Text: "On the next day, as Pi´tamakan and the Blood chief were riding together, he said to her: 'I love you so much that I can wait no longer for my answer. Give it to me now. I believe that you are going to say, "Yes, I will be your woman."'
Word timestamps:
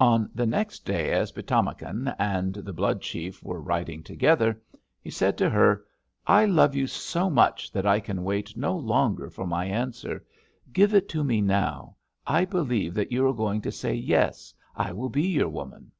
"On 0.00 0.30
the 0.34 0.44
next 0.44 0.84
day, 0.84 1.12
as 1.12 1.32
Pi´tamakan 1.32 2.14
and 2.18 2.52
the 2.56 2.74
Blood 2.74 3.00
chief 3.00 3.42
were 3.42 3.58
riding 3.58 4.02
together, 4.02 4.60
he 5.00 5.08
said 5.08 5.38
to 5.38 5.48
her: 5.48 5.86
'I 6.26 6.44
love 6.44 6.74
you 6.74 6.86
so 6.86 7.30
much 7.30 7.72
that 7.72 7.86
I 7.86 7.98
can 7.98 8.22
wait 8.22 8.54
no 8.54 8.76
longer 8.76 9.30
for 9.30 9.46
my 9.46 9.64
answer. 9.64 10.22
Give 10.74 10.92
it 10.92 11.08
to 11.08 11.24
me 11.24 11.40
now. 11.40 11.96
I 12.26 12.44
believe 12.44 12.92
that 12.92 13.12
you 13.12 13.26
are 13.26 13.32
going 13.32 13.62
to 13.62 13.72
say, 13.72 13.94
"Yes, 13.94 14.52
I 14.76 14.92
will 14.92 15.08
be 15.08 15.26
your 15.26 15.48
woman."' 15.48 15.90